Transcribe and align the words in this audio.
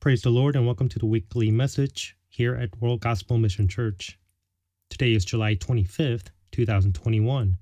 Praise 0.00 0.22
the 0.22 0.30
Lord 0.30 0.54
and 0.54 0.64
welcome 0.64 0.88
to 0.90 0.98
the 1.00 1.06
weekly 1.06 1.50
message 1.50 2.16
here 2.28 2.54
at 2.54 2.80
World 2.80 3.00
Gospel 3.00 3.36
Mission 3.36 3.66
Church. 3.66 4.16
Today 4.90 5.12
is 5.12 5.24
July 5.24 5.56
25th, 5.56 6.28
2021. 6.52 7.58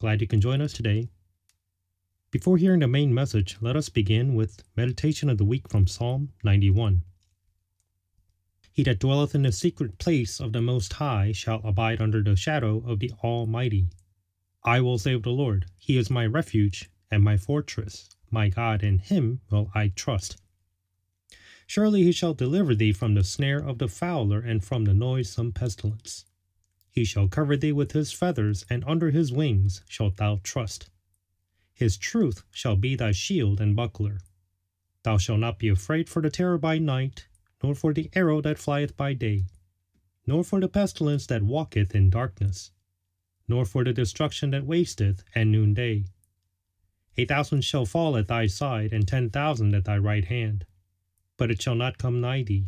Glad 0.00 0.20
you 0.20 0.26
can 0.26 0.40
join 0.40 0.60
us 0.60 0.72
today. 0.72 1.10
Before 2.32 2.56
hearing 2.56 2.80
the 2.80 2.88
main 2.88 3.14
message, 3.14 3.56
let 3.60 3.76
us 3.76 3.88
begin 3.88 4.34
with 4.34 4.64
meditation 4.76 5.30
of 5.30 5.38
the 5.38 5.44
week 5.44 5.68
from 5.68 5.86
Psalm 5.86 6.32
91. 6.42 7.04
He 8.72 8.82
that 8.82 8.98
dwelleth 8.98 9.36
in 9.36 9.42
the 9.42 9.52
secret 9.52 9.96
place 9.98 10.40
of 10.40 10.52
the 10.52 10.60
Most 10.60 10.94
High 10.94 11.30
shall 11.30 11.60
abide 11.62 12.02
under 12.02 12.20
the 12.20 12.34
shadow 12.34 12.82
of 12.84 12.98
the 12.98 13.12
Almighty. 13.22 13.90
I 14.64 14.80
will 14.80 14.98
say 14.98 15.12
of 15.12 15.22
the 15.22 15.30
Lord, 15.30 15.66
He 15.78 15.96
is 15.96 16.10
my 16.10 16.26
refuge 16.26 16.90
and 17.12 17.22
my 17.22 17.36
fortress, 17.36 18.08
my 18.28 18.48
God, 18.48 18.82
in 18.82 18.98
Him 18.98 19.40
will 19.52 19.70
I 19.72 19.92
trust. 19.94 20.36
Surely 21.70 22.02
he 22.02 22.10
shall 22.10 22.34
deliver 22.34 22.74
thee 22.74 22.90
from 22.90 23.14
the 23.14 23.22
snare 23.22 23.60
of 23.60 23.78
the 23.78 23.86
fowler 23.86 24.40
and 24.40 24.64
from 24.64 24.86
the 24.86 24.92
noisome 24.92 25.52
pestilence. 25.52 26.24
He 26.90 27.04
shall 27.04 27.28
cover 27.28 27.56
thee 27.56 27.70
with 27.70 27.92
his 27.92 28.10
feathers, 28.10 28.66
and 28.68 28.82
under 28.88 29.12
his 29.12 29.30
wings 29.30 29.84
shalt 29.88 30.16
thou 30.16 30.40
trust. 30.42 30.90
His 31.72 31.96
truth 31.96 32.42
shall 32.50 32.74
be 32.74 32.96
thy 32.96 33.12
shield 33.12 33.60
and 33.60 33.76
buckler. 33.76 34.18
Thou 35.04 35.16
shalt 35.16 35.38
not 35.38 35.60
be 35.60 35.68
afraid 35.68 36.08
for 36.08 36.20
the 36.20 36.28
terror 36.28 36.58
by 36.58 36.78
night, 36.78 37.28
nor 37.62 37.76
for 37.76 37.94
the 37.94 38.10
arrow 38.14 38.40
that 38.40 38.58
flieth 38.58 38.96
by 38.96 39.14
day, 39.14 39.44
nor 40.26 40.42
for 40.42 40.58
the 40.58 40.68
pestilence 40.68 41.24
that 41.28 41.44
walketh 41.44 41.94
in 41.94 42.10
darkness, 42.10 42.72
nor 43.46 43.64
for 43.64 43.84
the 43.84 43.92
destruction 43.92 44.50
that 44.50 44.66
wasteth 44.66 45.22
at 45.36 45.46
noonday. 45.46 46.06
A 47.16 47.26
thousand 47.26 47.62
shall 47.62 47.86
fall 47.86 48.16
at 48.16 48.26
thy 48.26 48.48
side, 48.48 48.92
and 48.92 49.06
ten 49.06 49.30
thousand 49.30 49.72
at 49.72 49.84
thy 49.84 49.98
right 49.98 50.24
hand 50.24 50.66
but 51.40 51.50
it 51.50 51.62
shall 51.62 51.74
not 51.74 51.96
come 51.96 52.20
nigh 52.20 52.42
thee. 52.42 52.66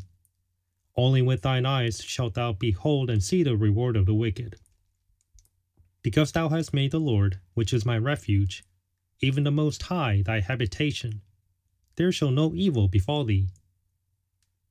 Only 0.96 1.20
with 1.20 1.42
thine 1.42 1.66
eyes 1.66 2.02
shalt 2.02 2.32
thou 2.32 2.54
behold 2.54 3.10
and 3.10 3.22
see 3.22 3.42
the 3.42 3.54
reward 3.54 3.98
of 3.98 4.06
the 4.06 4.14
wicked. 4.14 4.56
Because 6.00 6.32
thou 6.32 6.48
hast 6.48 6.72
made 6.72 6.90
the 6.90 6.98
Lord, 6.98 7.38
which 7.52 7.74
is 7.74 7.84
my 7.84 7.98
refuge, 7.98 8.64
even 9.20 9.44
the 9.44 9.50
Most 9.50 9.82
High 9.82 10.22
thy 10.22 10.40
habitation, 10.40 11.20
there 11.96 12.10
shall 12.10 12.30
no 12.30 12.54
evil 12.54 12.88
befall 12.88 13.24
thee. 13.24 13.50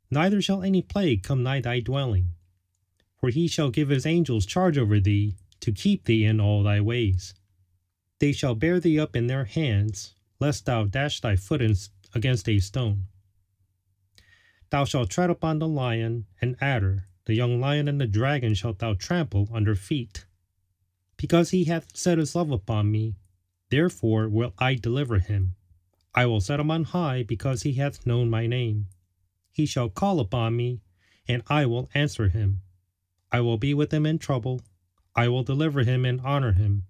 Neither 0.09 0.41
shall 0.41 0.63
any 0.63 0.81
plague 0.81 1.21
come 1.21 1.43
nigh 1.43 1.61
thy 1.61 1.79
dwelling. 1.79 2.29
For 3.19 3.29
he 3.29 3.47
shall 3.47 3.69
give 3.69 3.89
his 3.89 4.07
angels 4.07 4.47
charge 4.47 4.79
over 4.79 4.99
thee, 4.99 5.35
to 5.59 5.71
keep 5.71 6.05
thee 6.05 6.25
in 6.25 6.41
all 6.41 6.63
thy 6.63 6.81
ways. 6.81 7.35
They 8.17 8.31
shall 8.31 8.55
bear 8.55 8.79
thee 8.79 8.99
up 8.99 9.15
in 9.15 9.27
their 9.27 9.45
hands, 9.45 10.15
lest 10.39 10.65
thou 10.65 10.85
dash 10.85 11.19
thy 11.19 11.35
foot 11.35 11.61
against 12.15 12.49
a 12.49 12.57
stone. 12.57 13.05
Thou 14.71 14.85
shalt 14.85 15.09
tread 15.09 15.29
upon 15.29 15.59
the 15.59 15.67
lion 15.67 16.27
and 16.41 16.55
adder, 16.61 17.07
the 17.25 17.35
young 17.35 17.59
lion 17.59 17.87
and 17.87 17.99
the 17.99 18.07
dragon 18.07 18.53
shalt 18.53 18.79
thou 18.79 18.93
trample 18.93 19.49
under 19.53 19.75
feet. 19.75 20.25
Because 21.17 21.51
he 21.51 21.65
hath 21.65 21.95
set 21.95 22.17
his 22.17 22.35
love 22.35 22.51
upon 22.51 22.89
me, 22.89 23.15
therefore 23.69 24.29
will 24.29 24.53
I 24.57 24.75
deliver 24.75 25.19
him. 25.19 25.55
I 26.15 26.25
will 26.25 26.41
set 26.41 26.59
him 26.59 26.71
on 26.71 26.85
high, 26.85 27.23
because 27.23 27.63
he 27.63 27.73
hath 27.73 28.05
known 28.05 28.29
my 28.29 28.47
name. 28.47 28.87
He 29.51 29.65
shall 29.65 29.89
call 29.89 30.19
upon 30.19 30.55
me, 30.55 30.81
and 31.27 31.43
I 31.47 31.65
will 31.65 31.89
answer 31.93 32.29
him. 32.29 32.61
I 33.31 33.41
will 33.41 33.57
be 33.57 33.73
with 33.73 33.93
him 33.93 34.05
in 34.05 34.19
trouble. 34.19 34.61
I 35.15 35.27
will 35.27 35.43
deliver 35.43 35.83
him 35.83 36.05
and 36.05 36.21
honor 36.21 36.53
him. 36.53 36.83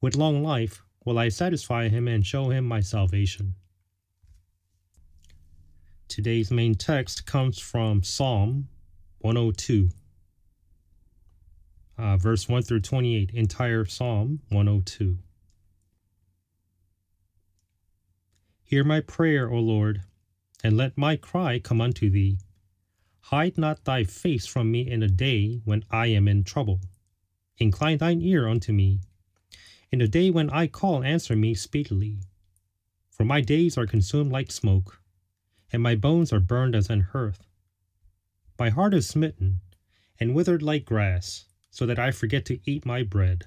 With 0.00 0.16
long 0.16 0.42
life 0.42 0.82
will 1.04 1.18
I 1.18 1.28
satisfy 1.28 1.88
him 1.88 2.08
and 2.08 2.26
show 2.26 2.50
him 2.50 2.64
my 2.64 2.80
salvation. 2.80 3.54
Today's 6.12 6.50
main 6.50 6.74
text 6.74 7.24
comes 7.24 7.58
from 7.58 8.02
Psalm 8.02 8.68
102, 9.20 9.88
uh, 11.96 12.18
verse 12.18 12.46
1 12.46 12.64
through 12.64 12.80
28, 12.80 13.30
entire 13.30 13.86
Psalm 13.86 14.40
102. 14.50 15.16
Hear 18.62 18.84
my 18.84 19.00
prayer, 19.00 19.50
O 19.50 19.58
Lord, 19.58 20.02
and 20.62 20.76
let 20.76 20.98
my 20.98 21.16
cry 21.16 21.58
come 21.58 21.80
unto 21.80 22.10
thee. 22.10 22.36
Hide 23.20 23.56
not 23.56 23.86
thy 23.86 24.04
face 24.04 24.44
from 24.44 24.70
me 24.70 24.82
in 24.82 25.02
a 25.02 25.08
day 25.08 25.62
when 25.64 25.82
I 25.90 26.08
am 26.08 26.28
in 26.28 26.44
trouble. 26.44 26.82
Incline 27.56 27.96
thine 27.96 28.20
ear 28.20 28.46
unto 28.46 28.74
me. 28.74 29.00
In 29.90 30.00
the 30.00 30.08
day 30.08 30.28
when 30.28 30.50
I 30.50 30.66
call, 30.66 31.02
answer 31.02 31.34
me 31.34 31.54
speedily. 31.54 32.18
For 33.08 33.24
my 33.24 33.40
days 33.40 33.78
are 33.78 33.86
consumed 33.86 34.30
like 34.30 34.52
smoke 34.52 35.01
and 35.72 35.82
my 35.82 35.94
bones 35.94 36.32
are 36.32 36.40
burned 36.40 36.74
as 36.74 36.90
an 36.90 37.00
hearth. 37.00 37.46
My 38.58 38.68
heart 38.68 38.92
is 38.92 39.08
smitten, 39.08 39.60
and 40.20 40.34
withered 40.34 40.62
like 40.62 40.84
grass, 40.84 41.46
so 41.70 41.86
that 41.86 41.98
I 41.98 42.10
forget 42.10 42.44
to 42.46 42.60
eat 42.70 42.84
my 42.84 43.02
bread. 43.02 43.46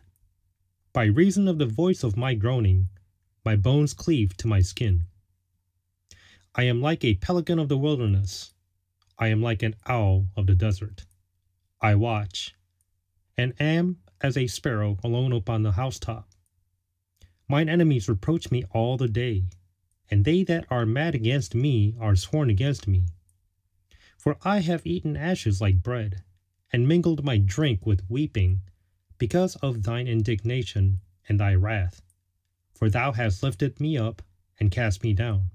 By 0.91 1.05
reason 1.05 1.47
of 1.47 1.59
the 1.59 1.65
voice 1.65 2.03
of 2.03 2.17
my 2.17 2.33
groaning, 2.33 2.89
my 3.45 3.55
bones 3.55 3.93
cleave 3.93 4.35
to 4.37 4.47
my 4.47 4.61
skin. 4.61 5.05
I 6.55 6.63
am 6.63 6.81
like 6.81 7.03
a 7.03 7.15
pelican 7.15 7.59
of 7.59 7.69
the 7.69 7.77
wilderness. 7.77 8.53
I 9.19 9.27
am 9.27 9.41
like 9.41 9.61
an 9.61 9.75
owl 9.87 10.27
of 10.35 10.47
the 10.47 10.55
desert. 10.55 11.05
I 11.79 11.95
watch, 11.95 12.55
and 13.37 13.53
am 13.59 13.97
as 14.21 14.35
a 14.35 14.47
sparrow 14.47 14.97
alone 15.03 15.31
upon 15.31 15.61
the 15.61 15.73
housetop. 15.73 16.27
Mine 17.47 17.69
enemies 17.69 18.09
reproach 18.09 18.49
me 18.49 18.63
all 18.71 18.97
the 18.97 19.07
day 19.07 19.43
and 20.09 20.25
they 20.25 20.43
that 20.43 20.65
are 20.69 20.85
mad 20.85 21.15
against 21.15 21.55
me 21.55 21.95
are 21.99 22.15
sworn 22.15 22.49
against 22.49 22.87
me. 22.87 23.05
For 24.17 24.37
I 24.43 24.59
have 24.59 24.85
eaten 24.85 25.15
ashes 25.15 25.61
like 25.61 25.83
bread, 25.83 26.23
and 26.71 26.87
mingled 26.87 27.23
my 27.23 27.37
drink 27.37 27.85
with 27.85 28.09
weeping, 28.09 28.61
because 29.17 29.55
of 29.57 29.83
thine 29.83 30.07
indignation 30.07 30.99
and 31.27 31.39
thy 31.39 31.55
wrath. 31.55 32.01
For 32.73 32.89
thou 32.89 33.13
hast 33.13 33.43
lifted 33.43 33.79
me 33.79 33.97
up 33.97 34.21
and 34.59 34.71
cast 34.71 35.03
me 35.03 35.13
down. 35.13 35.51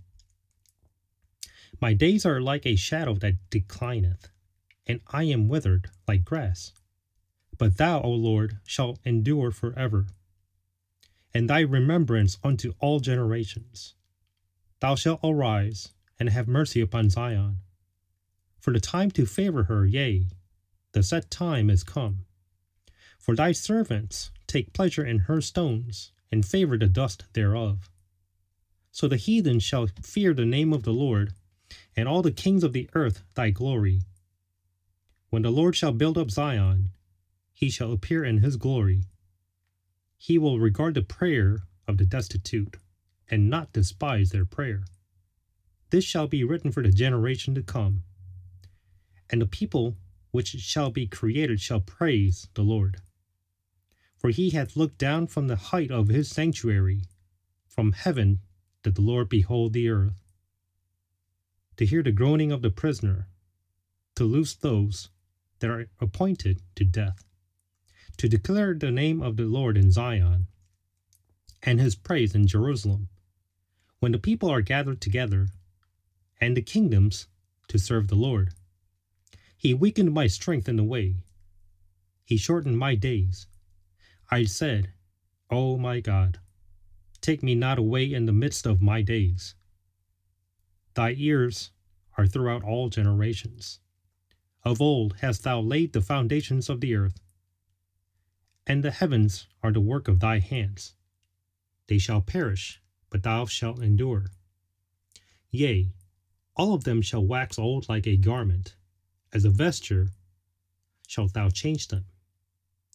My 1.80 1.94
days 1.94 2.26
are 2.26 2.40
like 2.40 2.66
a 2.66 2.76
shadow 2.76 3.14
that 3.14 3.36
declineth, 3.50 4.30
and 4.86 5.00
I 5.08 5.24
am 5.24 5.48
withered 5.48 5.90
like 6.08 6.24
grass. 6.24 6.72
But 7.58 7.76
thou, 7.76 8.00
O 8.02 8.10
Lord, 8.10 8.58
shalt 8.64 8.98
endure 9.04 9.50
for 9.50 9.78
ever, 9.78 10.06
and 11.32 11.48
thy 11.48 11.60
remembrance 11.60 12.38
unto 12.42 12.72
all 12.80 13.00
generations. 13.00 13.94
Thou 14.80 14.94
shalt 14.94 15.20
arise 15.22 15.90
and 16.18 16.28
have 16.30 16.48
mercy 16.48 16.80
upon 16.80 17.10
Zion. 17.10 17.58
For 18.58 18.72
the 18.72 18.80
time 18.80 19.10
to 19.12 19.26
favor 19.26 19.64
her, 19.64 19.86
yea, 19.86 20.26
the 20.92 21.02
set 21.02 21.30
time 21.30 21.70
is 21.70 21.84
come. 21.84 22.24
For 23.18 23.36
thy 23.36 23.52
servants 23.52 24.30
take 24.46 24.72
pleasure 24.72 25.04
in 25.04 25.20
her 25.20 25.40
stones, 25.40 26.12
and 26.32 26.46
favor 26.46 26.78
the 26.78 26.88
dust 26.88 27.24
thereof. 27.32 27.90
So 28.92 29.06
the 29.06 29.16
heathen 29.16 29.60
shall 29.60 29.88
fear 30.02 30.32
the 30.32 30.46
name 30.46 30.72
of 30.72 30.82
the 30.82 30.92
Lord, 30.92 31.34
and 31.96 32.08
all 32.08 32.22
the 32.22 32.32
kings 32.32 32.64
of 32.64 32.72
the 32.72 32.88
earth 32.94 33.22
thy 33.34 33.50
glory. 33.50 34.02
When 35.28 35.42
the 35.42 35.50
Lord 35.50 35.76
shall 35.76 35.92
build 35.92 36.18
up 36.18 36.30
Zion, 36.30 36.90
he 37.52 37.70
shall 37.70 37.92
appear 37.92 38.24
in 38.24 38.38
his 38.38 38.56
glory. 38.56 39.04
He 40.16 40.38
will 40.38 40.58
regard 40.58 40.94
the 40.94 41.02
prayer 41.02 41.64
of 41.86 41.98
the 41.98 42.06
destitute 42.06 42.76
and 43.30 43.48
not 43.48 43.72
despise 43.72 44.30
their 44.30 44.44
prayer. 44.44 44.82
This 45.90 46.04
shall 46.04 46.26
be 46.26 46.44
written 46.44 46.72
for 46.72 46.82
the 46.82 46.90
generation 46.90 47.54
to 47.54 47.62
come. 47.62 48.02
And 49.30 49.40
the 49.40 49.46
people 49.46 49.96
which 50.32 50.48
shall 50.48 50.90
be 50.90 51.06
created 51.06 51.60
shall 51.60 51.80
praise 51.80 52.48
the 52.54 52.62
Lord. 52.62 52.98
For 54.18 54.30
he 54.30 54.50
hath 54.50 54.76
looked 54.76 54.98
down 54.98 55.28
from 55.28 55.46
the 55.46 55.56
height 55.56 55.90
of 55.90 56.08
his 56.08 56.28
sanctuary, 56.28 57.04
from 57.68 57.92
heaven 57.92 58.40
that 58.82 58.94
the 58.94 59.02
Lord 59.02 59.28
behold 59.28 59.72
the 59.72 59.88
earth, 59.88 60.22
to 61.76 61.86
hear 61.86 62.02
the 62.02 62.12
groaning 62.12 62.52
of 62.52 62.62
the 62.62 62.70
prisoner, 62.70 63.28
to 64.16 64.24
loose 64.24 64.54
those 64.54 65.08
that 65.60 65.70
are 65.70 65.86
appointed 66.00 66.60
to 66.74 66.84
death, 66.84 67.24
to 68.16 68.28
declare 68.28 68.74
the 68.74 68.90
name 68.90 69.22
of 69.22 69.36
the 69.36 69.44
Lord 69.44 69.76
in 69.76 69.90
Zion, 69.90 70.46
and 71.62 71.80
his 71.80 71.94
praise 71.94 72.34
in 72.34 72.46
Jerusalem 72.46 73.08
when 74.00 74.12
the 74.12 74.18
people 74.18 74.50
are 74.50 74.62
gathered 74.62 75.00
together, 75.00 75.48
and 76.40 76.56
the 76.56 76.62
kingdoms 76.62 77.26
to 77.68 77.78
serve 77.78 78.08
the 78.08 78.14
Lord. 78.14 78.54
He 79.56 79.74
weakened 79.74 80.12
my 80.12 80.26
strength 80.26 80.68
in 80.68 80.76
the 80.76 80.84
way. 80.84 81.16
He 82.24 82.38
shortened 82.38 82.78
my 82.78 82.94
days. 82.94 83.46
I 84.30 84.44
said, 84.44 84.92
O 85.50 85.72
oh 85.72 85.76
my 85.76 86.00
God, 86.00 86.40
take 87.20 87.42
me 87.42 87.54
not 87.54 87.78
away 87.78 88.10
in 88.10 88.24
the 88.24 88.32
midst 88.32 88.66
of 88.66 88.80
my 88.80 89.02
days. 89.02 89.54
Thy 90.94 91.14
ears 91.18 91.70
are 92.16 92.26
throughout 92.26 92.64
all 92.64 92.88
generations. 92.88 93.80
Of 94.64 94.80
old 94.80 95.16
hast 95.20 95.42
thou 95.42 95.60
laid 95.60 95.92
the 95.92 96.00
foundations 96.00 96.68
of 96.68 96.80
the 96.80 96.94
earth, 96.94 97.20
and 98.66 98.82
the 98.82 98.90
heavens 98.90 99.46
are 99.62 99.72
the 99.72 99.80
work 99.80 100.08
of 100.08 100.20
thy 100.20 100.38
hands. 100.38 100.94
They 101.86 101.98
shall 101.98 102.20
perish, 102.20 102.79
but 103.10 103.24
thou 103.24 103.44
shalt 103.44 103.82
endure. 103.82 104.30
Yea, 105.50 105.92
all 106.54 106.74
of 106.74 106.84
them 106.84 107.02
shall 107.02 107.24
wax 107.24 107.58
old 107.58 107.88
like 107.88 108.06
a 108.06 108.16
garment, 108.16 108.76
as 109.32 109.44
a 109.44 109.50
vesture 109.50 110.08
shalt 111.06 111.32
thou 111.32 111.48
change 111.48 111.88
them, 111.88 112.04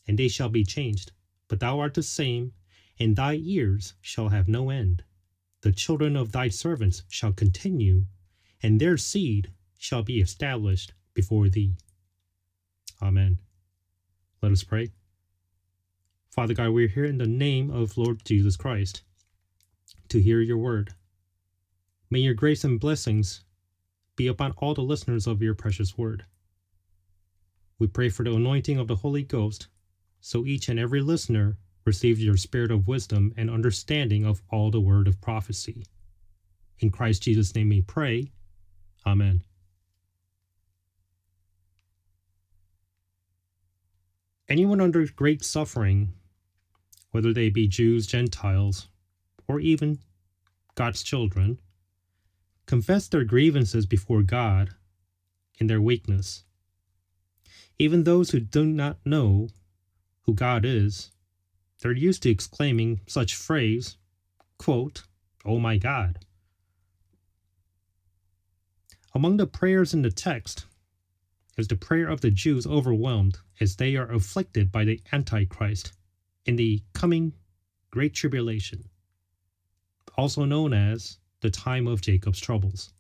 and 0.08 0.18
they 0.18 0.30
shall 0.30 0.50
be 0.50 0.64
changed. 0.64 1.12
But 1.48 1.60
thou 1.60 1.80
art 1.80 1.94
the 1.94 2.04
same, 2.04 2.54
and 2.98 3.16
thy 3.16 3.34
years 3.34 3.94
shall 4.02 4.30
have 4.30 4.48
no 4.48 4.70
end. 4.70 5.04
The 5.62 5.72
children 5.72 6.16
of 6.16 6.32
thy 6.32 6.48
servants 6.48 7.04
shall 7.10 7.34
continue, 7.34 8.06
and 8.64 8.80
their 8.80 8.98
seed 8.98 9.52
shall 9.78 10.04
be 10.04 10.22
established 10.22 10.94
before 11.14 11.50
thee. 11.50 11.76
Amen. 13.02 13.40
Let 14.42 14.52
us 14.52 14.64
pray. 14.64 14.92
Father 16.30 16.54
God, 16.54 16.70
we're 16.70 16.88
here 16.88 17.06
in 17.06 17.18
the 17.18 17.28
name 17.28 17.70
of 17.70 17.98
Lord 17.98 18.24
Jesus 18.24 18.56
Christ 18.56 19.02
to 20.10 20.22
hear 20.22 20.42
your 20.42 20.58
word. 20.58 20.94
May 22.10 22.20
your 22.20 22.34
grace 22.34 22.64
and 22.64 22.80
blessings 22.80 23.44
be 24.16 24.28
upon 24.28 24.52
all 24.58 24.74
the 24.74 24.82
listeners 24.82 25.28
of 25.28 25.42
your 25.42 25.54
precious 25.54 25.98
word. 25.98 26.26
We 27.80 27.88
pray 27.88 28.10
for 28.10 28.24
the 28.24 28.34
anointing 28.34 28.78
of 28.78 28.88
the 28.88 28.96
Holy 28.96 29.24
Ghost 29.24 29.68
so 30.22 30.46
each 30.46 30.70
and 30.70 30.80
every 30.80 31.02
listener 31.02 31.58
receives 31.86 32.24
your 32.24 32.38
spirit 32.38 32.72
of 32.72 32.88
wisdom 32.88 33.34
and 33.38 33.50
understanding 33.50 34.26
of 34.26 34.42
all 34.50 34.72
the 34.72 34.82
word 34.82 35.08
of 35.08 35.22
prophecy. 35.22 35.86
In 36.80 36.90
Christ 36.90 37.24
Jesus' 37.24 37.54
name 37.54 37.70
we 37.70 37.82
pray. 37.82 38.32
Amen. 39.06 39.44
Anyone 44.48 44.82
under 44.82 45.06
great 45.08 45.44
suffering, 45.44 46.14
whether 47.12 47.34
they 47.34 47.50
be 47.50 47.68
Jews, 47.68 48.08
Gentiles, 48.08 48.88
or 49.48 49.60
even 49.60 50.00
God's 50.76 51.04
children, 51.04 51.60
confess 52.66 53.08
their 53.08 53.24
grievances 53.24 53.86
before 53.86 54.24
God 54.24 54.72
in 55.60 55.68
their 55.68 55.82
weakness. 55.82 56.44
Even 57.78 58.04
those 58.04 58.32
who 58.32 58.40
do 58.40 58.66
not 58.66 58.98
know 59.06 59.50
who 60.24 60.34
God 60.34 60.66
is, 60.66 61.12
they're 61.80 61.92
used 61.92 62.24
to 62.24 62.30
exclaiming 62.30 63.02
such 63.08 63.36
phrase, 63.36 63.98
quote, 64.58 65.04
Oh 65.44 65.60
my 65.60 65.78
God. 65.78 66.20
Among 69.14 69.38
the 69.38 69.48
prayers 69.48 69.94
in 69.94 70.02
the 70.02 70.12
text 70.12 70.66
is 71.58 71.68
the 71.68 71.78
prayer 71.78 72.08
of 72.08 72.22
the 72.22 72.32
Jews 72.32 72.66
overwhelmed 72.66 73.38
as 73.62 73.76
they 73.76 73.96
are 73.96 74.12
afflicted 74.12 74.72
by 74.72 74.84
the 74.84 75.02
Antichrist 75.12 75.94
in 76.46 76.56
the 76.56 76.84
coming 76.94 77.34
Great 77.92 78.14
Tribulation, 78.14 78.90
also 80.18 80.46
known 80.46 80.74
as 80.74 81.18
the 81.42 81.50
time 81.50 81.88
of 81.88 82.02
Jacob's 82.02 82.40
troubles. 82.40 82.92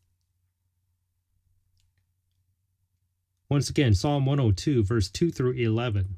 Once 3.49 3.69
again, 3.69 3.93
Psalm 3.93 4.25
102, 4.25 4.83
verse 4.83 5.09
2 5.09 5.31
through 5.31 5.51
11. 5.51 6.17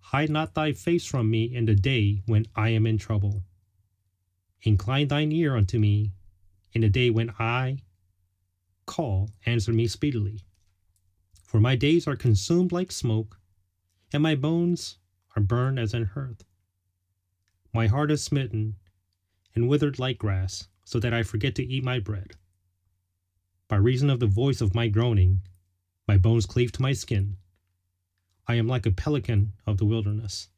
Hide 0.00 0.30
not 0.30 0.54
thy 0.54 0.72
face 0.72 1.04
from 1.04 1.30
me 1.30 1.44
in 1.44 1.66
the 1.66 1.74
day 1.74 2.22
when 2.26 2.46
I 2.54 2.70
am 2.70 2.86
in 2.86 2.96
trouble. 2.96 3.42
Incline 4.62 5.08
thine 5.08 5.32
ear 5.32 5.56
unto 5.56 5.78
me 5.78 6.12
in 6.72 6.80
the 6.80 6.88
day 6.88 7.10
when 7.10 7.30
I 7.38 7.78
call, 8.86 9.30
answer 9.44 9.72
me 9.72 9.86
speedily. 9.88 10.40
For 11.44 11.60
my 11.60 11.76
days 11.76 12.06
are 12.06 12.16
consumed 12.16 12.72
like 12.72 12.90
smoke, 12.90 13.38
and 14.12 14.22
my 14.22 14.34
bones 14.34 14.98
are 15.34 15.42
burned 15.42 15.78
as 15.78 15.92
an 15.92 16.06
hearth. 16.06 16.44
My 17.72 17.88
heart 17.88 18.10
is 18.10 18.22
smitten 18.22 18.76
and 19.56 19.68
withered 19.68 19.98
like 19.98 20.18
grass, 20.18 20.68
so 20.84 21.00
that 21.00 21.12
I 21.12 21.24
forget 21.24 21.56
to 21.56 21.64
eat 21.64 21.82
my 21.82 21.98
bread. 21.98 22.34
By 23.66 23.76
reason 23.76 24.10
of 24.10 24.20
the 24.20 24.26
voice 24.28 24.60
of 24.60 24.74
my 24.74 24.86
groaning, 24.86 25.40
my 26.06 26.18
bones 26.18 26.46
cleave 26.46 26.70
to 26.72 26.82
my 26.82 26.92
skin. 26.92 27.38
I 28.46 28.54
am 28.54 28.68
like 28.68 28.86
a 28.86 28.92
pelican 28.92 29.54
of 29.66 29.78
the 29.78 29.84
wilderness. 29.84 30.50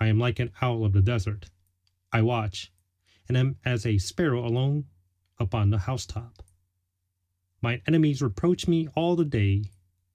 I 0.00 0.06
am 0.06 0.18
like 0.18 0.38
an 0.38 0.52
owl 0.62 0.84
of 0.84 0.94
the 0.94 1.02
desert. 1.02 1.50
I 2.12 2.22
watch, 2.22 2.72
and 3.28 3.36
am 3.36 3.56
as 3.64 3.84
a 3.84 3.98
sparrow 3.98 4.46
alone 4.46 4.86
upon 5.38 5.68
the 5.70 5.78
housetop. 5.78 6.42
Mine 7.60 7.82
enemies 7.86 8.22
reproach 8.22 8.68
me 8.68 8.88
all 8.94 9.16
the 9.16 9.24
day, 9.24 9.64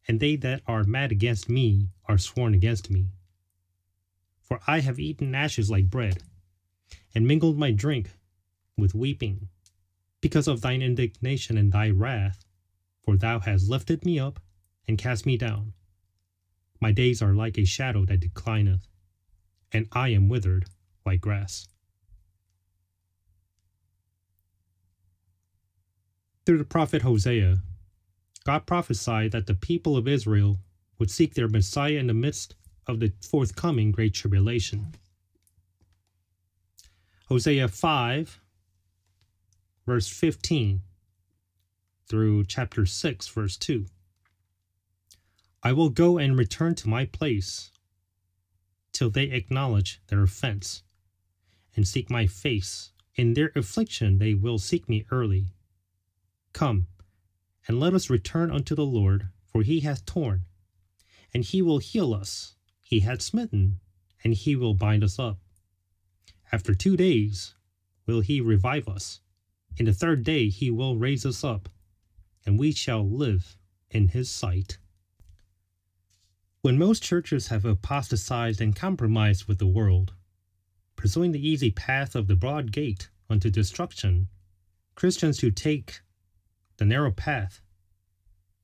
and 0.08 0.20
they 0.20 0.36
that 0.38 0.62
are 0.66 0.84
mad 0.84 1.12
against 1.12 1.50
me 1.50 1.90
are 2.06 2.18
sworn 2.18 2.54
against 2.54 2.90
me. 2.90 3.12
For 4.42 4.62
I 4.66 4.80
have 4.80 5.00
eaten 5.00 5.36
ashes 5.36 5.70
like 5.70 5.90
bread, 5.90 6.24
and 7.14 7.28
mingled 7.28 7.58
my 7.58 7.72
drink 7.72 8.12
with 8.78 8.96
weeping, 8.96 9.48
because 10.22 10.48
of 10.48 10.62
thine 10.62 10.82
indignation 10.82 11.58
and 11.58 11.72
thy 11.72 11.90
wrath, 11.90 12.46
for 13.04 13.18
thou 13.18 13.40
hast 13.40 13.70
lifted 13.70 14.06
me 14.06 14.20
up 14.20 14.40
and 14.88 14.98
cast 14.98 15.26
me 15.26 15.38
down. 15.38 15.74
My 16.80 16.92
days 16.92 17.22
are 17.22 17.34
like 17.34 17.58
a 17.58 17.66
shadow 17.66 18.06
that 18.06 18.22
declineth, 18.22 18.88
and 19.72 19.88
I 19.92 20.10
am 20.10 20.30
withered 20.30 20.66
like 21.06 21.22
grass. 21.22 21.68
Through 26.46 26.58
the 26.58 26.64
prophet 26.64 27.04
Hosea, 27.04 27.58
God 28.44 28.66
prophesied 28.66 29.32
that 29.32 29.46
the 29.46 29.54
people 29.54 29.96
of 29.96 30.08
Israel 30.08 30.60
would 30.98 31.12
seek 31.12 31.36
their 31.36 31.48
Messiah 31.48 31.94
in 31.98 32.08
the 32.08 32.14
midst 32.14 32.56
of 32.88 33.00
the 33.00 33.14
forthcoming 33.22 33.92
Great 33.92 34.16
Tribulation. 34.16 34.96
Hosea 37.32 37.70
5, 37.70 38.42
verse 39.86 40.10
15, 40.10 40.82
through 42.06 42.44
chapter 42.44 42.86
6, 42.86 43.28
verse 43.30 43.56
2. 43.56 43.86
I 45.64 45.72
will 45.72 45.88
go 45.88 46.18
and 46.18 46.38
return 46.38 46.76
to 46.76 46.90
my 46.90 47.06
place 47.06 47.72
till 48.92 49.10
they 49.10 49.32
acknowledge 49.32 50.02
their 50.08 50.22
offense 50.22 50.84
and 51.74 51.88
seek 51.88 52.10
my 52.10 52.28
face. 52.28 52.92
In 53.16 53.34
their 53.34 53.54
affliction 53.56 54.18
they 54.18 54.34
will 54.34 54.60
seek 54.60 54.90
me 54.90 55.06
early. 55.10 55.54
Come, 56.52 56.88
and 57.66 57.80
let 57.80 57.94
us 57.94 58.10
return 58.10 58.52
unto 58.52 58.76
the 58.76 58.86
Lord, 58.86 59.30
for 59.46 59.62
he 59.62 59.80
hath 59.80 60.06
torn, 60.06 60.48
and 61.34 61.46
he 61.46 61.62
will 61.62 61.78
heal 61.78 62.14
us. 62.14 62.56
He 62.82 63.00
hath 63.00 63.22
smitten, 63.22 63.80
and 64.22 64.34
he 64.34 64.58
will 64.58 64.74
bind 64.74 65.02
us 65.02 65.18
up. 65.18 65.38
After 66.52 66.74
two 66.74 66.98
days 66.98 67.56
will 68.06 68.20
he 68.20 68.42
revive 68.42 68.90
us. 68.90 69.22
In 69.78 69.86
the 69.86 69.94
third 69.94 70.24
day 70.24 70.50
he 70.50 70.70
will 70.70 70.98
raise 70.98 71.26
us 71.26 71.44
up, 71.44 71.70
and 72.46 72.60
we 72.60 72.74
shall 72.74 73.08
live 73.08 73.58
in 73.90 74.10
his 74.10 74.30
sight. 74.30 74.78
When 76.62 76.78
most 76.78 77.02
churches 77.02 77.48
have 77.48 77.64
apostatized 77.64 78.60
and 78.60 78.76
compromised 78.76 79.46
with 79.46 79.60
the 79.60 79.68
world, 79.68 80.14
pursuing 80.96 81.32
the 81.32 81.48
easy 81.48 81.72
path 81.72 82.16
of 82.16 82.28
the 82.28 82.36
broad 82.36 82.72
gate 82.72 83.10
unto 83.30 83.50
destruction, 83.50 84.28
Christians 84.96 85.40
who 85.40 85.52
take 85.52 86.02
the 86.78 86.86
narrow 86.86 87.12
path 87.12 87.62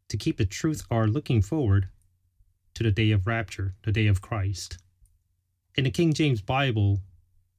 to 0.10 0.18
keep 0.18 0.38
the 0.38 0.46
truth 0.46 0.86
are 0.92 1.08
looking 1.08 1.42
forward 1.42 1.90
to 2.74 2.84
the 2.84 2.92
day 2.92 3.12
of 3.12 3.26
rapture, 3.26 3.76
the 3.84 3.92
day 3.92 4.08
of 4.08 4.22
Christ. 4.22 4.78
In 5.76 5.86
the 5.86 5.92
King 5.92 6.14
James 6.14 6.42
Bible, 6.42 7.02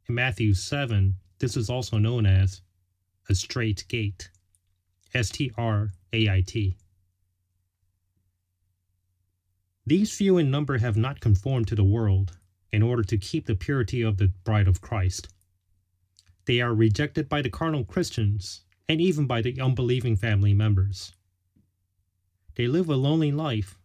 in 0.09 0.15
Matthew 0.15 0.55
7, 0.55 1.15
this 1.38 1.55
is 1.55 1.69
also 1.69 1.99
known 1.99 2.25
as 2.25 2.62
a 3.29 3.35
strait 3.35 3.85
gate. 3.88 4.31
S 5.12 5.29
T 5.29 5.53
R 5.57 5.93
A 6.15 6.29
I 6.31 6.43
T. 6.47 6.77
These 9.87 10.17
few 10.17 10.38
in 10.38 10.50
number 10.50 10.79
have 10.79 10.97
not 10.97 11.21
conformed 11.21 11.69
to 11.69 11.75
the 11.75 11.85
world 11.85 12.38
in 12.73 12.83
order 12.83 13.03
to 13.03 13.19
keep 13.19 13.47
the 13.47 13.55
purity 13.55 14.03
of 14.03 14.17
the 14.17 14.29
bride 14.45 14.69
of 14.69 14.81
Christ. 14.81 15.29
They 16.47 16.61
are 16.61 16.75
rejected 16.75 17.29
by 17.29 17.43
the 17.43 17.50
carnal 17.50 17.85
Christians 17.85 18.62
and 18.88 19.00
even 19.00 19.27
by 19.27 19.43
the 19.43 19.61
unbelieving 19.61 20.17
family 20.17 20.55
members. 20.55 21.12
They 22.55 22.67
live 22.67 22.88
a 22.88 22.97
lonely 22.97 23.33
life, 23.33 23.79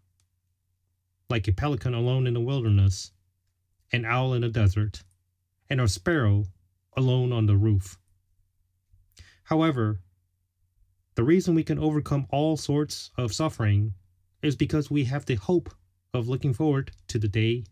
like 1.30 1.48
a 1.48 1.53
pelican 1.53 1.94
alone 1.94 2.27
in 2.27 2.34
the 2.34 2.39
wilderness, 2.39 3.12
an 3.92 4.06
owl 4.06 4.34
in 4.34 4.42
the 4.42 4.50
desert, 4.50 5.03
and 5.74 5.82
a 5.82 5.88
sparrow 5.88 6.46
alone 6.96 7.34
on 7.34 7.48
the 7.48 7.58
roof. 7.58 7.98
However, 9.46 10.01
the 11.15 11.24
reason 11.24 11.56
we 11.56 11.63
can 11.63 11.80
overcome 11.80 12.27
all 12.30 12.58
sorts 12.58 13.10
of 13.18 13.34
suffering 13.34 13.96
is 14.44 14.56
because 14.56 14.92
we 14.92 15.06
have 15.06 15.25
the 15.25 15.34
hope 15.34 15.74
of 16.13 16.27
looking 16.27 16.53
forward 16.53 16.92
to 17.08 17.18
the 17.18 17.27
day 17.27 17.63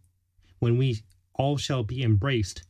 when 0.57 0.79
we 0.79 1.03
all 1.35 1.57
shall 1.57 1.83
be 1.83 2.01
embraced 2.01 2.63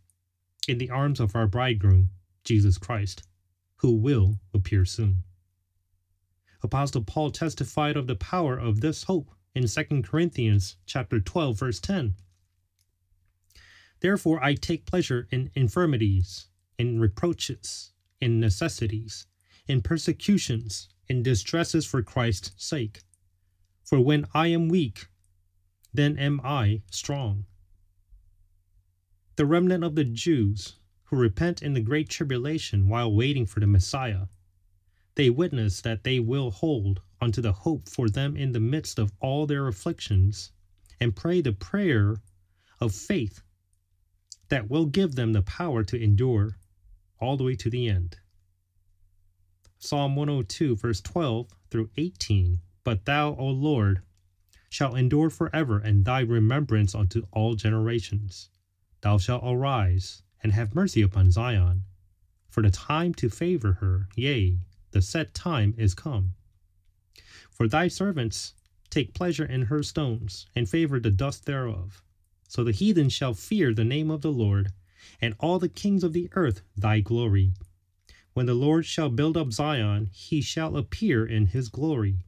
in 0.68 0.80
the 0.80 0.90
arms 0.90 1.22
of 1.22 1.34
our 1.34 1.48
bridegroom, 1.48 2.10
Jesus 2.44 2.78
Christ, 2.78 3.24
who 3.78 3.96
will 3.96 4.38
appear 4.54 4.84
soon. 4.84 5.24
Apostle 6.62 7.06
Paul 7.06 7.32
testified 7.32 7.96
of 7.96 8.08
the 8.08 8.18
power 8.18 8.58
of 8.58 8.82
this 8.82 9.04
hope 9.04 9.32
in 9.56 9.66
2 9.66 10.02
Corinthians 10.02 10.76
chapter 10.86 11.22
12 11.22 11.58
verse 11.58 11.80
10. 11.80 12.16
Therefore 14.02 14.44
I 14.44 14.56
take 14.56 14.88
pleasure 14.88 15.28
in 15.30 15.52
infirmities, 15.54 16.48
in 16.78 17.00
reproaches, 17.00 17.92
in 18.20 18.40
necessities, 18.40 19.28
in 19.68 19.82
persecutions, 19.82 20.90
in 21.08 21.22
distresses 21.22 21.86
for 21.86 22.02
Christ's 22.02 22.52
sake. 22.58 23.02
For 23.84 24.00
when 24.00 24.26
I 24.34 24.48
am 24.48 24.70
weak, 24.70 25.08
then 25.94 26.18
am 26.18 26.42
I 26.44 26.82
strong. 26.90 27.46
The 29.36 29.46
remnant 29.46 29.84
of 29.84 29.96
the 29.96 30.04
Jews 30.04 30.78
who 31.06 31.18
repent 31.18 31.62
in 31.62 31.74
the 31.74 31.82
great 31.82 32.10
tribulation 32.10 32.88
while 32.88 33.14
waiting 33.14 33.46
for 33.46 33.60
the 33.60 33.68
Messiah, 33.68 34.28
they 35.14 35.30
witness 35.30 35.82
that 35.82 36.04
they 36.04 36.20
will 36.20 36.50
hold 36.50 37.02
unto 37.20 37.42
the 37.42 37.52
hope 37.52 37.88
for 37.88 38.10
them 38.10 38.36
in 38.36 38.54
the 38.54 38.60
midst 38.60 38.98
of 38.98 39.14
all 39.20 39.46
their 39.46 39.68
afflictions, 39.68 40.52
and 41.00 41.16
pray 41.16 41.42
the 41.42 41.54
prayer 41.54 42.18
of 42.80 42.96
faith 42.96 43.44
that 44.52 44.70
will 44.70 44.86
give 44.86 45.16
them 45.16 45.32
the 45.32 45.42
power 45.42 45.82
to 45.82 45.98
endure 45.98 46.58
all 47.22 47.38
the 47.38 47.44
way 47.46 47.56
to 47.56 47.70
the 47.70 47.88
end. 47.88 48.18
Psalm 49.80 50.14
102, 50.18 50.76
verse 50.76 51.00
12 51.00 51.48
through 51.70 51.90
18. 51.96 52.60
But 52.84 53.06
thou, 53.06 53.34
O 53.36 53.46
Lord, 53.48 54.02
shalt 54.70 54.98
endure 54.98 55.30
forever, 55.30 55.80
and 55.80 56.04
thy 56.04 56.20
remembrance 56.20 56.94
unto 56.94 57.26
all 57.32 57.56
generations. 57.56 58.50
Thou 59.00 59.18
shalt 59.18 59.42
arise 59.46 60.22
and 60.44 60.52
have 60.52 60.76
mercy 60.76 61.02
upon 61.02 61.32
Zion, 61.32 61.84
for 62.50 62.62
the 62.62 62.72
time 62.72 63.14
to 63.16 63.30
favor 63.30 63.74
her, 63.80 64.10
yea, 64.18 64.58
the 64.92 65.02
set 65.02 65.34
time 65.34 65.74
is 65.78 65.94
come. 65.94 66.34
For 67.50 67.70
thy 67.70 67.88
servants 67.88 68.54
take 68.90 69.14
pleasure 69.14 69.46
in 69.46 69.64
her 69.64 69.82
stones, 69.82 70.48
and 70.54 70.68
favor 70.68 71.00
the 71.00 71.10
dust 71.10 71.46
thereof. 71.46 72.04
So 72.52 72.66
the 72.66 72.74
heathen 72.74 73.08
shall 73.08 73.34
fear 73.34 73.74
the 73.74 73.86
name 73.86 74.12
of 74.12 74.20
the 74.20 74.32
Lord, 74.32 74.74
and 75.22 75.36
all 75.40 75.58
the 75.58 75.70
kings 75.70 76.04
of 76.04 76.12
the 76.12 76.28
earth 76.34 76.64
thy 76.76 77.00
glory. 77.00 77.54
When 78.34 78.46
the 78.46 78.54
Lord 78.54 78.86
shall 78.86 79.10
build 79.10 79.38
up 79.38 79.54
Zion, 79.54 80.10
he 80.12 80.42
shall 80.42 80.76
appear 80.76 81.26
in 81.26 81.46
his 81.46 81.70
glory. 81.70 82.26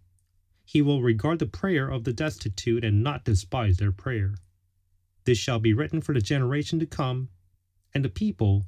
He 0.63 0.82
will 0.82 1.01
regard 1.01 1.39
the 1.39 1.46
prayer 1.46 1.89
of 1.89 2.06
the 2.06 2.13
destitute 2.13 2.86
and 2.86 3.03
not 3.03 3.25
despise 3.25 3.75
their 3.75 3.92
prayer. 3.92 4.36
This 5.25 5.38
shall 5.38 5.60
be 5.60 5.74
written 5.74 6.00
for 6.00 6.13
the 6.13 6.22
generation 6.22 6.80
to 6.80 6.86
come, 6.86 7.27
and 7.94 8.06
the 8.06 8.10
people 8.10 8.65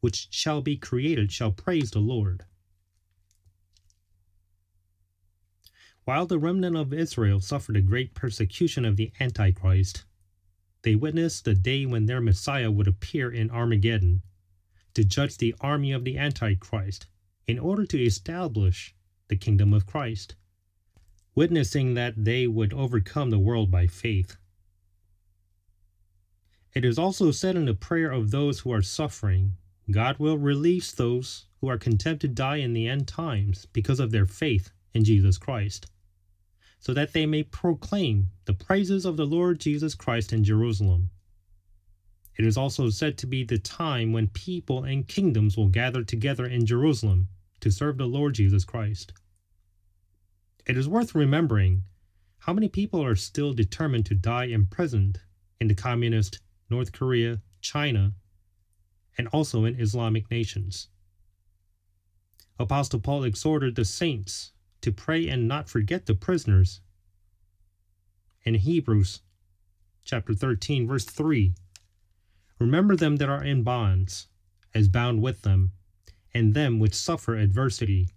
which 0.00 0.26
shall 0.32 0.60
be 0.60 0.76
created 0.76 1.30
shall 1.30 1.52
praise 1.52 1.92
the 1.92 2.00
Lord. 2.00 2.46
While 6.02 6.26
the 6.26 6.40
remnant 6.40 6.76
of 6.76 6.92
Israel 6.92 7.38
suffered 7.38 7.76
a 7.76 7.80
great 7.80 8.12
persecution 8.12 8.84
of 8.84 8.96
the 8.96 9.12
Antichrist, 9.20 10.02
they 10.86 10.94
witnessed 10.94 11.44
the 11.44 11.54
day 11.56 11.84
when 11.84 12.06
their 12.06 12.20
Messiah 12.20 12.70
would 12.70 12.86
appear 12.86 13.28
in 13.28 13.50
Armageddon 13.50 14.22
to 14.94 15.02
judge 15.02 15.36
the 15.36 15.52
army 15.60 15.90
of 15.90 16.04
the 16.04 16.16
Antichrist 16.16 17.08
in 17.48 17.58
order 17.58 17.84
to 17.84 18.00
establish 18.00 18.94
the 19.26 19.34
kingdom 19.34 19.74
of 19.74 19.84
Christ, 19.84 20.36
witnessing 21.34 21.94
that 21.94 22.14
they 22.24 22.46
would 22.46 22.72
overcome 22.72 23.30
the 23.30 23.38
world 23.40 23.68
by 23.68 23.88
faith. 23.88 24.36
It 26.72 26.84
is 26.84 27.00
also 27.00 27.32
said 27.32 27.56
in 27.56 27.64
the 27.64 27.74
prayer 27.74 28.12
of 28.12 28.30
those 28.30 28.60
who 28.60 28.70
are 28.70 28.80
suffering 28.80 29.56
God 29.90 30.20
will 30.20 30.38
release 30.38 30.92
those 30.92 31.46
who 31.60 31.68
are 31.68 31.78
content 31.78 32.20
to 32.20 32.28
die 32.28 32.58
in 32.58 32.74
the 32.74 32.86
end 32.86 33.08
times 33.08 33.66
because 33.72 33.98
of 33.98 34.12
their 34.12 34.26
faith 34.26 34.70
in 34.94 35.02
Jesus 35.02 35.36
Christ 35.36 35.86
so 36.78 36.94
that 36.94 37.12
they 37.12 37.26
may 37.26 37.42
proclaim 37.42 38.30
the 38.44 38.54
praises 38.54 39.04
of 39.04 39.16
the 39.16 39.26
Lord 39.26 39.60
Jesus 39.60 39.94
Christ 39.94 40.32
in 40.32 40.44
Jerusalem. 40.44 41.10
It 42.36 42.44
is 42.44 42.56
also 42.56 42.90
said 42.90 43.16
to 43.18 43.26
be 43.26 43.44
the 43.44 43.58
time 43.58 44.12
when 44.12 44.28
people 44.28 44.84
and 44.84 45.08
kingdoms 45.08 45.56
will 45.56 45.68
gather 45.68 46.04
together 46.04 46.46
in 46.46 46.66
Jerusalem 46.66 47.28
to 47.60 47.70
serve 47.70 47.96
the 47.96 48.06
Lord 48.06 48.34
Jesus 48.34 48.64
Christ. 48.64 49.12
It 50.66 50.76
is 50.76 50.88
worth 50.88 51.14
remembering 51.14 51.84
how 52.40 52.52
many 52.52 52.68
people 52.68 53.02
are 53.02 53.16
still 53.16 53.54
determined 53.54 54.06
to 54.06 54.14
die 54.14 54.44
imprisoned 54.44 55.20
in 55.60 55.68
the 55.68 55.74
communist 55.74 56.40
North 56.68 56.92
Korea, 56.92 57.40
China, 57.60 58.14
and 59.16 59.28
also 59.28 59.64
in 59.64 59.80
Islamic 59.80 60.30
nations. 60.30 60.88
Apostle 62.58 63.00
Paul 63.00 63.24
exhorted 63.24 63.76
the 63.76 63.84
saints 63.84 64.52
to 64.86 64.92
pray 64.92 65.26
and 65.26 65.48
not 65.48 65.68
forget 65.68 66.06
the 66.06 66.14
prisoners. 66.14 66.80
In 68.44 68.54
Hebrews 68.54 69.20
chapter 70.04 70.32
13, 70.32 70.86
verse 70.86 71.04
3 71.04 71.54
Remember 72.60 72.94
them 72.94 73.16
that 73.16 73.28
are 73.28 73.42
in 73.42 73.64
bonds, 73.64 74.28
as 74.72 74.86
bound 74.86 75.22
with 75.22 75.42
them, 75.42 75.72
and 76.32 76.54
them 76.54 76.78
which 76.78 76.94
suffer 76.94 77.34
adversity, 77.34 78.10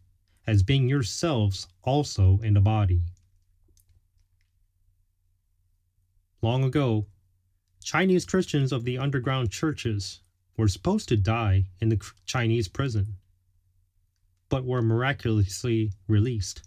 as 0.46 0.62
being 0.62 0.88
yourselves 0.88 1.68
also 1.82 2.38
in 2.44 2.54
the 2.54 2.62
body. 2.62 3.02
Long 6.44 6.64
ago, 6.64 7.08
Chinese 7.84 8.26
Christians 8.26 8.72
of 8.72 8.84
the 8.84 9.00
underground 9.00 9.50
churches 9.50 10.22
were 10.56 10.68
supposed 10.68 11.10
to 11.10 11.18
die 11.18 11.70
in 11.80 11.90
the 11.90 12.00
Chinese 12.28 12.68
prison 12.68 13.16
but 14.50 14.66
were 14.66 14.82
miraculously 14.82 15.94
released. 16.08 16.64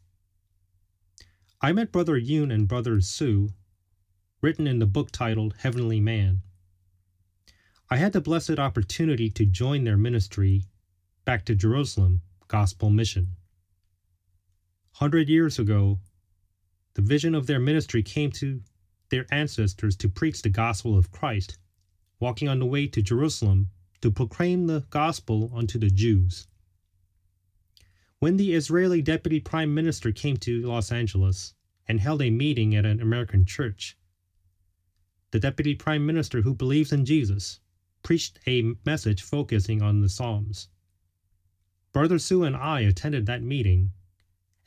I 1.60 1.72
met 1.72 1.92
Brother 1.92 2.16
Yun 2.16 2.50
and 2.50 2.66
Brother 2.66 3.00
Sue, 3.00 3.50
written 4.40 4.66
in 4.66 4.78
the 4.78 4.86
book 4.86 5.10
titled 5.12 5.54
Heavenly 5.58 6.00
Man. 6.00 6.42
I 7.90 7.96
had 7.96 8.12
the 8.12 8.20
blessed 8.20 8.58
opportunity 8.58 9.28
to 9.30 9.44
join 9.44 9.84
their 9.84 9.96
ministry 9.96 10.64
back 11.24 11.44
to 11.44 11.54
Jerusalem 11.54 12.22
Gospel 12.48 12.90
Mission. 12.90 13.36
Hundred 14.92 15.28
years 15.28 15.58
ago, 15.58 16.00
the 16.94 17.02
vision 17.02 17.34
of 17.34 17.46
their 17.46 17.60
ministry 17.60 18.02
came 18.02 18.30
to 18.32 18.62
their 19.10 19.26
ancestors 19.30 19.96
to 19.96 20.08
preach 20.08 20.42
the 20.42 20.50
gospel 20.50 20.96
of 20.96 21.10
Christ, 21.10 21.58
walking 22.18 22.48
on 22.48 22.58
the 22.58 22.66
way 22.66 22.86
to 22.86 23.02
Jerusalem 23.02 23.68
to 24.00 24.10
proclaim 24.10 24.66
the 24.66 24.84
gospel 24.90 25.50
unto 25.54 25.78
the 25.78 25.90
Jews. 25.90 26.48
When 28.22 28.36
the 28.36 28.54
Israeli 28.54 29.02
deputy 29.02 29.40
prime 29.40 29.74
minister 29.74 30.12
came 30.12 30.36
to 30.36 30.62
Los 30.62 30.92
Angeles 30.92 31.54
and 31.88 31.98
held 31.98 32.22
a 32.22 32.30
meeting 32.30 32.72
at 32.72 32.86
an 32.86 33.00
American 33.00 33.44
church, 33.44 33.98
the 35.32 35.40
deputy 35.40 35.74
prime 35.74 36.06
minister 36.06 36.42
who 36.42 36.54
believes 36.54 36.92
in 36.92 37.04
Jesus 37.04 37.58
preached 38.04 38.38
a 38.46 38.76
message 38.86 39.22
focusing 39.22 39.82
on 39.82 40.02
the 40.02 40.08
Psalms. 40.08 40.68
Brother 41.92 42.20
Sue 42.20 42.44
and 42.44 42.54
I 42.54 42.82
attended 42.82 43.26
that 43.26 43.42
meeting 43.42 43.90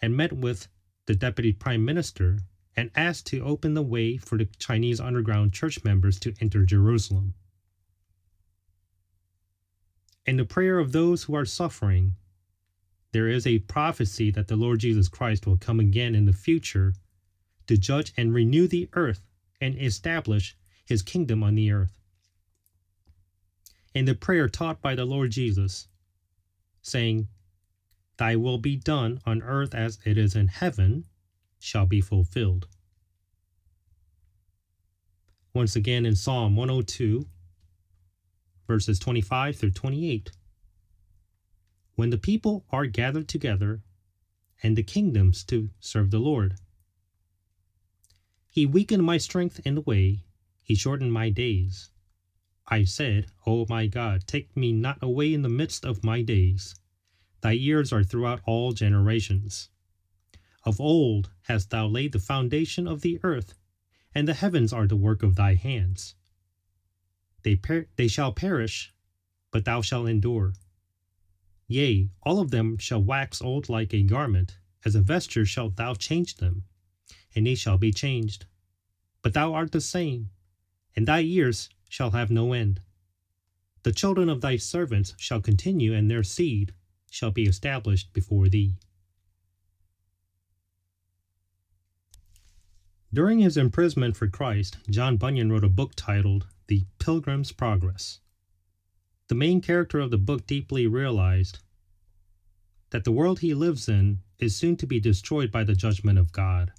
and 0.02 0.18
met 0.18 0.34
with 0.34 0.68
the 1.06 1.16
deputy 1.16 1.54
prime 1.54 1.86
minister 1.86 2.40
and 2.76 2.92
asked 2.94 3.26
to 3.28 3.40
open 3.40 3.74
the 3.74 3.82
way 3.82 4.18
for 4.18 4.38
the 4.38 4.50
Chinese 4.60 5.00
underground 5.00 5.54
church 5.54 5.82
members 5.86 6.20
to 6.20 6.36
enter 6.42 6.66
Jerusalem. 6.66 7.36
In 10.26 10.36
the 10.36 10.44
prayer 10.44 10.78
of 10.78 10.92
those 10.92 11.24
who 11.24 11.36
are 11.36 11.46
suffering, 11.46 12.18
there 13.16 13.30
is 13.30 13.48
a 13.48 13.60
prophecy 13.60 14.30
that 14.30 14.50
the 14.50 14.58
Lord 14.58 14.82
Jesus 14.82 15.08
Christ 15.08 15.48
will 15.48 15.56
come 15.56 15.80
again 15.80 16.16
in 16.16 16.26
the 16.26 16.34
future 16.34 16.94
to 17.66 17.78
judge 17.78 18.12
and 18.18 18.34
renew 18.34 18.68
the 18.68 18.90
earth 18.92 19.22
and 19.62 19.82
establish 19.82 20.58
his 20.84 21.02
kingdom 21.02 21.42
on 21.42 21.56
the 21.56 21.72
earth. 21.72 21.98
And 23.96 24.06
the 24.06 24.16
prayer 24.16 24.50
taught 24.50 24.82
by 24.82 24.96
the 24.96 25.06
Lord 25.06 25.32
Jesus, 25.32 25.88
saying, 26.82 27.30
Thy 28.18 28.36
will 28.36 28.58
be 28.58 28.76
done 28.76 29.22
on 29.26 29.42
earth 29.44 29.74
as 29.74 29.98
it 30.04 30.18
is 30.18 30.36
in 30.36 30.50
heaven, 30.50 31.06
shall 31.58 31.86
be 31.86 32.02
fulfilled. 32.02 32.68
Once 35.54 35.78
again 35.78 36.06
in 36.06 36.18
Psalm 36.18 36.58
102, 36.58 37.26
verses 38.68 39.00
25 39.00 39.56
through 39.56 39.72
28. 39.72 40.32
When 41.96 42.10
the 42.10 42.18
people 42.18 42.66
are 42.72 42.86
gathered 42.86 43.28
together, 43.28 43.82
and 44.62 44.78
the 44.78 44.84
kingdoms 44.84 45.44
to 45.46 45.70
serve 45.80 46.12
the 46.12 46.20
Lord. 46.20 46.56
He 48.50 48.66
weakened 48.66 49.04
my 49.04 49.18
strength 49.18 49.60
in 49.66 49.76
the 49.76 49.82
way, 49.82 50.26
he 50.62 50.76
shortened 50.76 51.14
my 51.14 51.30
days. 51.30 51.92
I 52.68 52.84
said, 52.84 53.28
O 53.46 53.66
my 53.70 53.88
God, 53.88 54.26
take 54.26 54.56
me 54.58 54.72
not 54.72 54.98
away 55.02 55.34
in 55.34 55.42
the 55.42 55.50
midst 55.50 55.86
of 55.86 56.04
my 56.04 56.22
days. 56.22 56.76
Thy 57.42 57.52
years 57.52 57.94
are 57.94 58.04
throughout 58.04 58.42
all 58.46 58.74
generations. 58.74 59.70
Of 60.64 60.82
old 60.82 61.30
hast 61.44 61.70
thou 61.70 61.86
laid 61.88 62.12
the 62.12 62.20
foundation 62.20 62.88
of 62.88 63.02
the 63.02 63.20
earth, 63.24 63.54
and 64.16 64.28
the 64.28 64.34
heavens 64.34 64.74
are 64.74 64.88
the 64.88 64.96
work 64.96 65.22
of 65.22 65.36
thy 65.36 65.54
hands. 65.54 66.16
They, 67.44 67.56
per- 67.56 67.88
they 67.98 68.08
shall 68.08 68.32
perish, 68.32 68.92
but 69.52 69.66
thou 69.66 69.82
shalt 69.82 70.10
endure. 70.10 70.54
Yea, 71.68 72.10
all 72.22 72.40
of 72.40 72.52
them 72.52 72.78
shall 72.78 73.02
wax 73.02 73.42
old 73.42 73.70
like 73.70 73.94
a 73.94 74.04
garment, 74.04 74.58
as 74.84 74.96
a 74.96 75.02
vesture 75.02 75.46
shalt 75.46 75.76
thou 75.76 75.94
change 75.94 76.36
them, 76.36 76.64
and 77.34 77.48
they 77.48 77.56
shall 77.56 77.78
be 77.78 77.92
changed. 77.92 78.46
But 79.22 79.34
thou 79.34 79.54
art 79.54 79.72
the 79.72 79.82
same, 79.82 80.30
and 80.96 81.08
thy 81.08 81.20
years 81.20 81.70
shall 81.90 82.12
have 82.12 82.30
no 82.30 82.54
end. 82.54 82.82
The 83.84 83.92
children 83.92 84.30
of 84.30 84.42
thy 84.42 84.58
servants 84.58 85.14
shall 85.18 85.42
continue, 85.42 85.94
and 85.94 86.10
their 86.10 86.24
seed 86.24 86.74
shall 87.10 87.32
be 87.32 87.44
established 87.44 88.14
before 88.14 88.50
thee. 88.50 88.76
During 93.14 93.40
his 93.40 93.58
imprisonment 93.58 94.18
for 94.18 94.28
Christ, 94.28 94.78
John 94.90 95.18
Bunyan 95.18 95.52
wrote 95.52 95.64
a 95.64 95.70
book 95.70 95.94
titled 95.96 96.48
The 96.68 96.86
Pilgrim's 97.00 97.52
Progress. 97.52 98.20
The 99.28 99.36
main 99.36 99.60
character 99.60 100.00
of 100.00 100.12
the 100.12 100.20
book 100.20 100.46
deeply 100.46 100.86
realized 100.86 101.60
that 102.92 103.04
the 103.04 103.12
world 103.12 103.40
he 103.40 103.54
lives 103.56 103.90
in 103.90 104.20
is 104.38 104.56
soon 104.56 104.78
to 104.78 104.86
be 104.86 105.00
destroyed 105.00 105.52
by 105.52 105.64
the 105.64 105.74
judgment 105.76 106.20
of 106.20 106.32
God. 106.32 106.72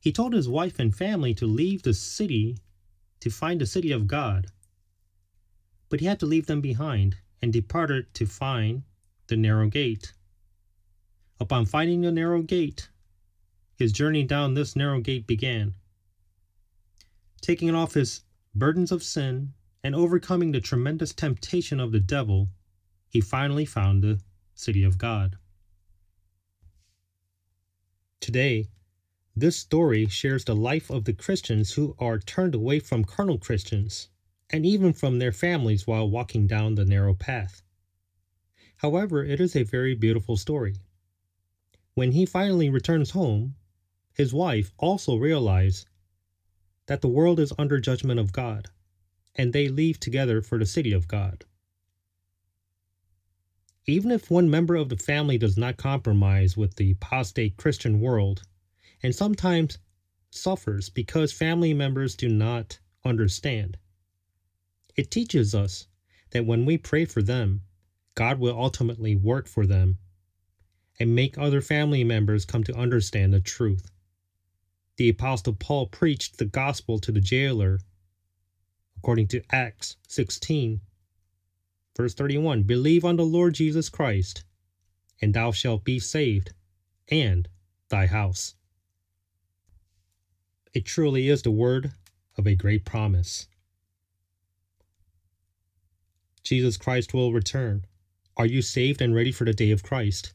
He 0.00 0.10
told 0.10 0.32
his 0.32 0.48
wife 0.48 0.80
and 0.80 0.94
family 0.94 1.34
to 1.34 1.46
leave 1.46 1.82
the 1.82 1.94
city 1.94 2.58
to 3.20 3.30
find 3.30 3.60
the 3.60 3.66
city 3.66 3.92
of 3.92 4.08
God, 4.08 4.48
but 5.88 6.00
he 6.00 6.06
had 6.06 6.18
to 6.20 6.26
leave 6.26 6.46
them 6.46 6.60
behind 6.60 7.18
and 7.40 7.52
departed 7.52 8.12
to 8.14 8.26
find 8.26 8.82
the 9.28 9.36
narrow 9.36 9.68
gate. 9.68 10.12
Upon 11.38 11.64
finding 11.64 12.00
the 12.00 12.10
narrow 12.10 12.42
gate, 12.42 12.88
his 13.76 13.92
journey 13.92 14.24
down 14.24 14.54
this 14.54 14.74
narrow 14.74 15.00
gate 15.00 15.28
began. 15.28 15.74
Taking 17.40 17.72
off 17.74 17.94
his 17.94 18.22
burdens 18.54 18.90
of 18.90 19.02
sin 19.02 19.54
and 19.84 19.94
overcoming 19.94 20.52
the 20.52 20.60
tremendous 20.60 21.12
temptation 21.12 21.80
of 21.80 21.92
the 21.92 22.00
devil, 22.00 22.48
he 23.08 23.20
finally 23.20 23.64
found 23.64 24.02
the 24.02 24.20
city 24.54 24.84
of 24.84 24.98
God. 24.98 25.36
Today, 28.20 28.68
this 29.34 29.56
story 29.56 30.06
shares 30.06 30.44
the 30.44 30.54
life 30.54 30.90
of 30.90 31.04
the 31.04 31.12
Christians 31.12 31.72
who 31.72 31.96
are 31.98 32.18
turned 32.18 32.54
away 32.54 32.78
from 32.78 33.04
carnal 33.04 33.38
Christians 33.38 34.08
and 34.50 34.66
even 34.66 34.92
from 34.92 35.18
their 35.18 35.32
families 35.32 35.86
while 35.86 36.08
walking 36.08 36.46
down 36.46 36.74
the 36.74 36.84
narrow 36.84 37.14
path. 37.14 37.62
However, 38.76 39.24
it 39.24 39.40
is 39.40 39.56
a 39.56 39.62
very 39.62 39.94
beautiful 39.94 40.36
story. 40.36 40.76
When 41.94 42.12
he 42.12 42.26
finally 42.26 42.68
returns 42.68 43.10
home, 43.10 43.56
his 44.12 44.34
wife 44.34 44.72
also 44.76 45.16
realized 45.16 45.86
that 46.86 47.00
the 47.00 47.08
world 47.08 47.40
is 47.40 47.52
under 47.58 47.80
judgment 47.80 48.20
of 48.20 48.32
God, 48.32 48.70
and 49.34 49.52
they 49.52 49.68
leave 49.68 49.98
together 49.98 50.42
for 50.42 50.58
the 50.58 50.66
city 50.66 50.92
of 50.92 51.08
God. 51.08 51.44
Even 53.86 54.10
if 54.10 54.30
one 54.30 54.50
member 54.50 54.76
of 54.76 54.88
the 54.88 54.96
family 54.96 55.38
does 55.38 55.56
not 55.56 55.76
compromise 55.76 56.56
with 56.56 56.76
the 56.76 56.92
apostate 56.92 57.56
Christian 57.56 58.00
world, 58.00 58.42
and 59.02 59.14
sometimes 59.14 59.78
suffers 60.30 60.88
because 60.88 61.32
family 61.32 61.74
members 61.74 62.14
do 62.14 62.28
not 62.28 62.78
understand, 63.04 63.76
it 64.96 65.10
teaches 65.10 65.54
us 65.54 65.86
that 66.30 66.46
when 66.46 66.64
we 66.64 66.78
pray 66.78 67.04
for 67.04 67.22
them, 67.22 67.62
God 68.14 68.38
will 68.38 68.58
ultimately 68.58 69.16
work 69.16 69.48
for 69.48 69.66
them 69.66 69.98
and 71.00 71.14
make 71.14 71.36
other 71.36 71.60
family 71.60 72.04
members 72.04 72.44
come 72.44 72.62
to 72.64 72.76
understand 72.76 73.32
the 73.32 73.40
truth 73.40 73.90
the 74.96 75.08
Apostle 75.08 75.54
Paul 75.54 75.86
preached 75.86 76.36
the 76.36 76.44
gospel 76.44 76.98
to 77.00 77.10
the 77.10 77.20
jailer, 77.20 77.80
according 79.02 79.26
to 79.26 79.42
Acts 79.50 79.96
16, 80.06 80.80
verse 81.96 82.14
31 82.14 82.62
Believe 82.62 83.04
on 83.04 83.16
the 83.16 83.24
Lord 83.24 83.52
Jesus 83.52 83.88
Christ, 83.88 84.44
and 85.20 85.34
thou 85.34 85.50
shalt 85.50 85.82
be 85.82 85.98
saved, 85.98 86.52
and 87.08 87.48
thy 87.88 88.06
house. 88.06 88.54
It 90.72 90.84
truly 90.84 91.28
is 91.28 91.42
the 91.42 91.50
word 91.50 91.90
of 92.38 92.46
a 92.46 92.54
great 92.54 92.84
promise. 92.84 93.48
Jesus 96.44 96.76
Christ 96.76 97.12
will 97.12 97.32
return. 97.32 97.84
Are 98.36 98.46
you 98.46 98.62
saved 98.62 99.02
and 99.02 99.16
ready 99.16 99.32
for 99.32 99.44
the 99.44 99.52
day 99.52 99.72
of 99.72 99.82
Christ? 99.82 100.32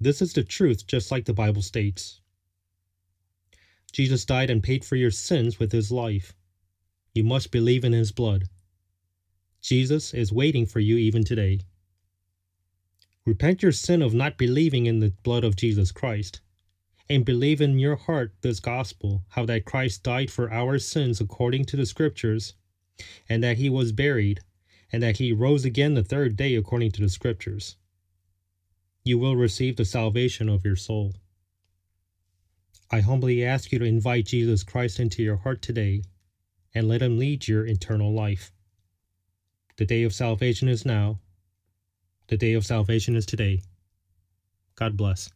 This 0.00 0.22
is 0.22 0.32
the 0.32 0.44
truth, 0.44 0.86
just 0.86 1.10
like 1.10 1.26
the 1.26 1.34
Bible 1.34 1.60
states. 1.60 2.22
Jesus 3.92 4.24
died 4.24 4.48
and 4.48 4.62
paid 4.62 4.82
for 4.82 4.96
your 4.96 5.10
sins 5.10 5.58
with 5.58 5.72
his 5.72 5.92
life. 5.92 6.34
You 7.14 7.22
must 7.22 7.52
believe 7.52 7.84
in 7.84 7.92
his 7.92 8.10
blood. 8.10 8.48
Jesus 9.60 10.12
is 10.12 10.32
waiting 10.32 10.66
for 10.66 10.80
you 10.80 10.96
even 10.96 11.22
today. 11.22 11.60
Repent 13.24 13.62
your 13.62 13.70
sin 13.70 14.02
of 14.02 14.12
not 14.12 14.36
believing 14.36 14.86
in 14.86 14.98
the 14.98 15.12
blood 15.22 15.44
of 15.44 15.54
Jesus 15.54 15.92
Christ, 15.92 16.40
and 17.08 17.24
believe 17.24 17.60
in 17.60 17.78
your 17.78 17.94
heart 17.94 18.34
this 18.40 18.58
gospel 18.58 19.22
how 19.28 19.46
that 19.46 19.64
Christ 19.64 20.02
died 20.02 20.28
for 20.28 20.52
our 20.52 20.80
sins 20.80 21.20
according 21.20 21.66
to 21.66 21.76
the 21.76 21.86
scriptures, 21.86 22.54
and 23.28 23.44
that 23.44 23.58
he 23.58 23.70
was 23.70 23.92
buried, 23.92 24.40
and 24.90 25.00
that 25.00 25.18
he 25.18 25.32
rose 25.32 25.64
again 25.64 25.94
the 25.94 26.02
third 26.02 26.34
day 26.34 26.56
according 26.56 26.90
to 26.92 27.00
the 27.00 27.08
scriptures. 27.08 27.76
You 29.04 29.18
will 29.18 29.36
receive 29.36 29.76
the 29.76 29.84
salvation 29.84 30.48
of 30.48 30.64
your 30.64 30.76
soul. 30.76 31.14
I 32.90 33.00
humbly 33.02 33.44
ask 33.44 33.70
you 33.70 33.78
to 33.78 33.84
invite 33.84 34.26
Jesus 34.26 34.64
Christ 34.64 34.98
into 34.98 35.22
your 35.22 35.36
heart 35.36 35.62
today 35.62 36.02
and 36.74 36.88
let 36.88 37.02
him 37.02 37.18
lead 37.18 37.46
your 37.46 37.66
eternal 37.66 38.12
life. 38.12 38.52
The 39.76 39.86
day 39.86 40.02
of 40.02 40.14
salvation 40.14 40.68
is 40.68 40.84
now. 40.84 41.20
The 42.28 42.36
day 42.36 42.54
of 42.54 42.64
salvation 42.64 43.16
is 43.16 43.26
today. 43.26 43.62
God 44.76 44.96
bless. 44.96 45.30